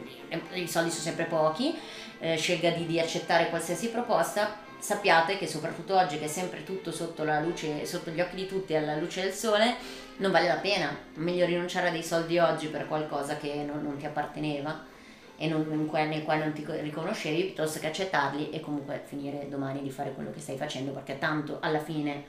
i 0.53 0.67
soldi 0.67 0.89
sono 0.89 1.03
sempre 1.03 1.25
pochi, 1.25 1.77
eh, 2.19 2.37
scelga 2.37 2.71
di, 2.71 2.85
di, 2.85 2.99
accettare 2.99 3.49
qualsiasi 3.49 3.89
proposta, 3.89 4.57
sappiate 4.79 5.37
che 5.37 5.47
soprattutto 5.47 5.95
oggi 5.95 6.17
che 6.17 6.25
è 6.25 6.29
sempre 6.29 6.63
tutto 6.63 6.91
sotto 6.91 7.23
la 7.23 7.39
luce, 7.39 7.85
sotto 7.85 8.11
gli 8.11 8.21
occhi 8.21 8.35
di 8.35 8.47
tutti 8.47 8.75
alla 8.75 8.95
luce 8.95 9.21
del 9.21 9.33
sole, 9.33 9.75
non 10.17 10.31
vale 10.31 10.47
la 10.47 10.55
pena. 10.55 10.95
Meglio 11.15 11.45
rinunciare 11.45 11.89
a 11.89 11.91
dei 11.91 12.03
soldi 12.03 12.37
oggi 12.39 12.67
per 12.67 12.87
qualcosa 12.87 13.37
che 13.37 13.63
non, 13.63 13.83
non 13.83 13.97
ti 13.97 14.05
apparteneva 14.05 14.89
e 15.37 15.47
non, 15.47 15.67
nel 15.67 16.23
quale 16.23 16.43
non 16.43 16.53
ti 16.53 16.63
riconoscevi 16.67 17.45
piuttosto 17.45 17.79
che 17.79 17.87
accettarli 17.87 18.51
e 18.51 18.59
comunque 18.59 19.01
finire 19.03 19.49
domani 19.49 19.81
di 19.81 19.89
fare 19.89 20.13
quello 20.13 20.31
che 20.31 20.39
stai 20.39 20.55
facendo 20.55 20.91
perché 20.91 21.17
tanto 21.17 21.57
alla 21.61 21.79
fine 21.79 22.25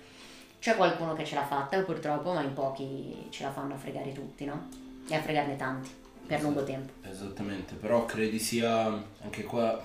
c'è 0.59 0.77
qualcuno 0.77 1.13
che 1.13 1.25
ce 1.27 1.35
l'ha 1.35 1.45
fatta 1.45 1.79
purtroppo 1.83 2.33
ma 2.33 2.41
in 2.41 2.55
pochi 2.55 3.27
ce 3.29 3.43
la 3.43 3.51
fanno 3.51 3.75
a 3.75 3.77
fregare 3.77 4.13
tutti 4.13 4.47
no? 4.47 4.69
e 5.09 5.15
a 5.15 5.21
fregarne 5.21 5.57
tanti 5.57 6.02
per 6.33 6.43
lungo 6.43 6.65
tempo. 6.65 6.93
Esattamente, 7.07 7.75
però 7.75 8.07
credi 8.07 8.39
sia 8.39 8.87
anche 9.21 9.43
qua 9.43 9.85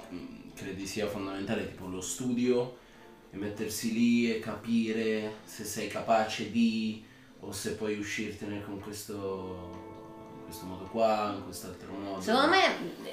credi 0.54 0.86
sia 0.88 1.08
fondamentale 1.08 1.68
tipo 1.68 1.88
lo 1.88 2.00
studio 2.00 2.78
e 3.30 3.36
mettersi 3.36 3.92
lì 3.92 4.34
e 4.34 4.40
capire 4.40 5.34
se 5.44 5.66
sei 5.66 5.90
capace 5.90 6.50
di 6.50 7.04
o 7.42 7.52
se 7.52 7.74
puoi 7.76 8.00
uscirtene 8.00 8.64
con 8.64 8.80
questo 8.80 10.06
questo 10.48 10.66
modo 10.66 10.88
qua, 10.90 11.34
in 11.36 11.44
quest'altro 11.44 11.92
modo. 11.92 12.22
Secondo 12.22 12.48
me, 12.48 12.62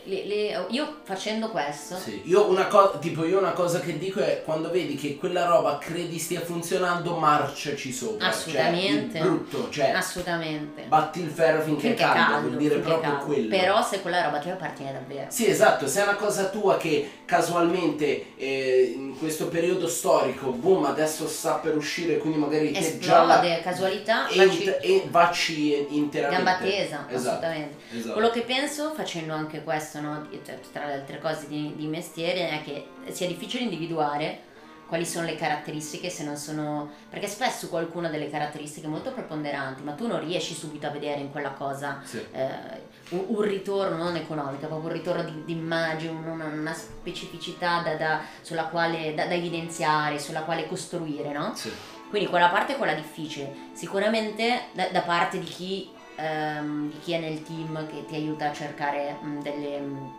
le, 0.04 0.24
le, 0.24 0.66
io 0.68 1.00
facendo 1.02 1.50
questo. 1.50 1.96
Sì, 1.96 2.22
io 2.26 2.48
una 2.48 2.68
cosa, 2.68 2.98
tipo 2.98 3.24
io 3.24 3.38
una 3.38 3.50
cosa 3.50 3.80
che 3.80 3.98
dico 3.98 4.20
è 4.20 4.42
quando 4.44 4.70
vedi 4.70 4.94
che 4.94 5.16
quella 5.16 5.44
roba 5.44 5.78
credi 5.78 6.16
stia 6.18 6.40
funzionando, 6.40 7.16
marciaci 7.16 7.92
sopra. 7.92 8.26
Cioè, 8.26 8.28
Assolutamente. 8.28 9.18
Cioè, 9.18 9.26
brutto, 9.26 9.68
cioè. 9.70 9.90
Assolutamente. 9.90 10.82
Batti 10.82 11.20
il 11.22 11.28
ferro 11.28 11.62
finché, 11.62 11.88
finché 11.88 12.02
caldo, 12.02 12.32
caldo, 12.32 12.46
vuol 12.46 12.56
dire 12.56 12.78
proprio 12.78 13.10
caldo. 13.10 13.24
quello. 13.24 13.48
Però 13.48 13.82
se 13.82 14.00
quella 14.00 14.22
roba 14.22 14.38
ti 14.38 14.50
appartiene 14.50 14.92
davvero. 14.92 15.26
Sì, 15.28 15.48
esatto, 15.48 15.88
se 15.88 16.00
è 16.00 16.02
una 16.04 16.14
cosa 16.14 16.44
tua 16.44 16.76
che 16.76 17.10
casualmente 17.24 18.36
eh, 18.36 18.92
in 18.94 19.18
questo 19.18 19.48
periodo 19.48 19.88
storico, 19.88 20.50
boom, 20.50 20.84
adesso 20.84 21.26
sta 21.26 21.54
per 21.54 21.76
uscire, 21.76 22.18
quindi 22.18 22.38
magari 22.38 22.68
Esplode, 22.68 22.98
te 22.98 22.98
già 23.00 23.22
la... 23.24 23.60
casualità, 23.60 24.28
e, 24.28 24.46
vacci... 24.46 24.64
e 24.64 25.06
vacci 25.10 25.86
interamente. 25.96 26.44
Gamba 26.44 26.64
tesa. 26.64 27.06
Esatto 27.08 27.23
assolutamente. 27.28 27.76
Esatto. 27.92 28.12
Quello 28.12 28.30
che 28.30 28.42
penso 28.42 28.92
facendo 28.92 29.32
anche 29.32 29.62
questo, 29.62 30.00
no, 30.00 30.28
tra 30.72 30.86
le 30.86 30.92
altre 30.94 31.18
cose 31.18 31.46
di, 31.48 31.74
di 31.76 31.86
mestiere, 31.86 32.50
è 32.50 32.62
che 32.62 32.88
sia 33.12 33.26
difficile 33.26 33.64
individuare 33.64 34.52
quali 34.86 35.06
sono 35.06 35.26
le 35.26 35.34
caratteristiche 35.34 36.10
se 36.10 36.24
non 36.24 36.36
sono 36.36 36.90
perché 37.08 37.26
spesso 37.26 37.68
qualcuno 37.68 38.06
ha 38.06 38.10
delle 38.10 38.30
caratteristiche 38.30 38.86
molto 38.86 39.12
preponderanti 39.12 39.82
ma 39.82 39.92
tu 39.92 40.06
non 40.06 40.20
riesci 40.20 40.54
subito 40.54 40.86
a 40.86 40.90
vedere 40.90 41.20
in 41.20 41.30
quella 41.30 41.50
cosa 41.50 42.00
sì. 42.04 42.24
eh, 42.32 42.92
un, 43.10 43.24
un, 43.28 43.40
ritorno 43.40 43.96
non 43.96 44.16
economico 44.16 44.66
proprio 44.66 44.90
un 44.90 44.94
ritorno 44.94 45.24
di, 45.24 45.44
di 45.44 45.52
immagine 45.52 46.12
una, 46.12 46.44
una, 46.44 46.74
specificità 46.74 47.80
da, 47.80 47.94
da, 47.94 48.20
sulla 48.42 48.64
quale, 48.64 49.14
da, 49.14 49.26
da, 49.26 49.34
evidenziare 49.34 50.18
sulla 50.18 50.42
quale 50.42 50.68
costruire 50.68 51.32
no? 51.32 51.54
Sì. 51.54 51.72
quindi 52.10 52.28
quella 52.28 52.50
parte 52.50 52.74
è 52.74 52.76
quella 52.76 52.94
difficile 52.94 53.70
sicuramente 53.72 54.66
da, 54.74 55.00
parte 55.00 55.38
di 55.38 55.46
chi 55.46 55.90
ehm, 56.16 56.90
di 56.90 56.99
chi 57.00 57.12
è 57.12 57.18
nel 57.18 57.42
team 57.42 57.87
che 57.87 58.04
ti 58.06 58.14
aiuta 58.14 58.50
a 58.50 58.52
cercare 58.52 59.16
mh, 59.21 59.42
delle, 59.42 59.78
mh, 59.78 60.12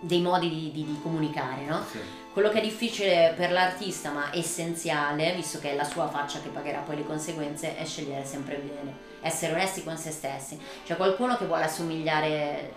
dei 0.00 0.20
modi 0.20 0.48
di, 0.48 0.70
di, 0.72 0.84
di 0.84 0.98
comunicare, 1.02 1.64
no? 1.64 1.82
Sì. 1.90 1.98
Quello 2.32 2.48
che 2.48 2.58
è 2.58 2.62
difficile 2.62 3.32
per 3.36 3.52
l'artista, 3.52 4.10
ma 4.10 4.34
essenziale, 4.34 5.34
visto 5.34 5.60
che 5.60 5.70
è 5.70 5.74
la 5.76 5.84
sua 5.84 6.08
faccia 6.08 6.40
che 6.40 6.48
pagherà 6.48 6.80
poi 6.80 6.96
le 6.96 7.06
conseguenze, 7.06 7.76
è 7.76 7.84
scegliere 7.84 8.24
sempre 8.24 8.56
bene, 8.56 8.92
essere 9.20 9.52
onesti 9.52 9.84
con 9.84 9.96
se 9.96 10.10
stessi. 10.10 10.58
C'è 10.84 10.96
qualcuno 10.96 11.36
che 11.36 11.46
vuole 11.46 11.64
assomigliare 11.64 12.72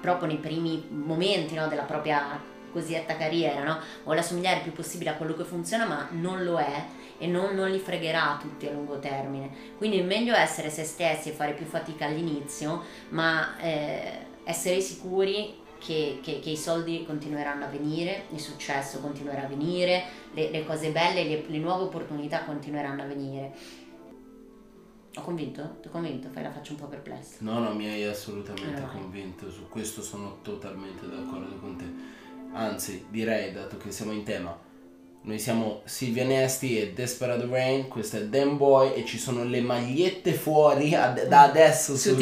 proprio 0.00 0.26
nei 0.26 0.38
primi 0.38 0.86
momenti 0.90 1.54
no, 1.54 1.68
della 1.68 1.82
propria 1.82 2.40
cosiddetta 2.72 3.16
carriera, 3.16 3.62
no? 3.62 3.78
vuole 4.04 4.20
assomigliare 4.20 4.56
il 4.56 4.62
più 4.62 4.72
possibile 4.72 5.10
a 5.10 5.14
quello 5.14 5.34
che 5.34 5.44
funziona, 5.44 5.86
ma 5.86 6.08
non 6.10 6.44
lo 6.44 6.58
è 6.58 6.84
e 7.18 7.26
non, 7.26 7.54
non, 7.54 7.70
li 7.70 7.78
fregherà 7.78 8.38
tutti 8.40 8.66
a 8.66 8.72
lungo 8.72 8.98
termine. 8.98 9.50
Quindi 9.76 9.98
è 9.98 10.02
meglio 10.02 10.34
essere 10.34 10.70
se 10.70 10.84
stessi 10.84 11.30
e 11.30 11.32
fare 11.32 11.52
più 11.52 11.66
fatica 11.66 12.06
all'inizio, 12.06 12.82
ma 13.10 13.58
eh, 13.58 14.26
essere 14.44 14.80
sicuri 14.80 15.66
che, 15.78 16.20
che- 16.22 16.40
che 16.40 16.50
i 16.50 16.56
soldi 16.56 17.04
continueranno 17.04 17.64
a 17.64 17.68
venire, 17.68 18.24
il 18.30 18.40
successo 18.40 19.00
continuerà 19.00 19.44
a 19.44 19.48
venire, 19.48 20.04
le, 20.32 20.50
le 20.50 20.64
cose 20.64 20.90
belle, 20.90 21.24
le, 21.24 21.44
le 21.46 21.58
nuove 21.58 21.84
opportunità 21.84 22.44
continueranno 22.44 23.02
a 23.02 23.06
venire. 23.06 23.52
Ho 25.16 25.22
convinto? 25.22 25.78
Ti 25.80 25.88
ho 25.88 25.90
convinto? 25.90 26.28
Fai 26.28 26.44
la 26.44 26.52
faccia 26.52 26.72
un 26.72 26.78
po' 26.78 26.86
perplessa. 26.86 27.38
No, 27.40 27.58
no, 27.58 27.74
mi 27.74 27.88
hai 27.88 28.04
assolutamente 28.04 28.80
male. 28.80 28.92
convinto, 28.92 29.50
su 29.50 29.68
questo 29.68 30.02
sono 30.02 30.38
totalmente 30.42 31.08
d'accordo 31.08 31.56
con 31.56 31.76
te. 31.76 31.84
Anzi, 32.52 33.06
direi, 33.10 33.52
dato 33.52 33.76
che 33.78 33.90
siamo 33.90 34.12
in 34.12 34.22
tema, 34.22 34.56
noi 35.20 35.38
siamo 35.38 35.82
Silvia 35.84 36.24
Nesti 36.24 36.80
e 36.80 36.92
Desperado 36.94 37.46
Rain, 37.50 37.86
questo 37.88 38.16
è 38.16 38.24
Dan 38.24 38.56
Boy 38.56 38.94
e 38.94 39.04
ci 39.04 39.18
sono 39.18 39.44
le 39.44 39.60
magliette 39.60 40.32
fuori 40.32 40.94
ad- 40.94 41.26
da 41.26 41.42
adesso 41.42 41.96
Su 41.96 42.14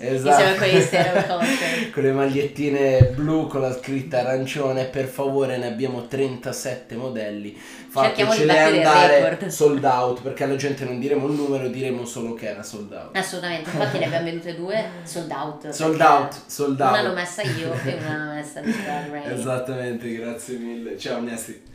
Esatto. 0.00 0.54
quei 0.56 0.80
Stereo 0.80 1.22
Culture. 1.38 1.90
con 1.92 2.02
le 2.04 2.12
magliettine 2.12 3.10
blu 3.14 3.48
con 3.48 3.62
la 3.62 3.72
scritta 3.72 4.20
arancione, 4.20 4.84
per 4.84 5.06
favore 5.06 5.56
ne 5.56 5.66
abbiamo 5.66 6.06
37 6.06 6.94
modelli. 6.94 7.58
Fatecele 7.88 8.58
andare 8.58 9.50
sold 9.50 9.82
out, 9.82 10.20
perché 10.20 10.44
alla 10.44 10.56
gente 10.56 10.84
non 10.84 11.00
diremo 11.00 11.26
il 11.26 11.32
numero, 11.32 11.66
diremo 11.68 12.04
solo 12.04 12.34
che 12.34 12.48
era 12.50 12.62
sold 12.62 12.92
out. 12.92 13.16
Assolutamente, 13.16 13.70
infatti 13.70 13.98
ne 13.98 14.04
abbiamo 14.04 14.24
vendute 14.24 14.54
due 14.54 14.84
sold 15.02 15.30
out. 15.32 15.68
Sold 15.70 16.00
out, 16.00 16.42
sold 16.46 16.78
Una 16.78 16.90
out. 16.92 17.06
l'ho 17.08 17.12
messa 17.14 17.42
io 17.42 17.72
e 17.84 17.96
una 18.04 18.24
l'ho 18.26 18.32
messa 18.34 18.60
Desperado 18.60 19.10
Rain. 19.12 19.30
Esattamente, 19.32 20.12
grazie 20.14 20.58
mille. 20.58 20.96
Ciao 20.98 21.20
Nesti. 21.20 21.74